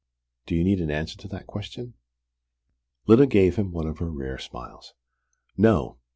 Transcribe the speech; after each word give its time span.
"Do 0.47 0.55
you 0.55 0.63
need 0.63 0.81
an 0.81 0.89
answer 0.89 1.15
to 1.19 1.27
that 1.27 1.45
question?" 1.45 1.93
Lyda 3.05 3.27
gave 3.27 3.57
him 3.57 3.71
one 3.71 3.85
of 3.85 3.99
her 3.99 4.09
rare 4.09 4.39
smiles. 4.39 4.95
"No. 5.57 5.99